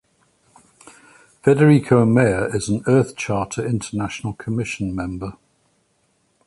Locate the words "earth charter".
2.87-3.63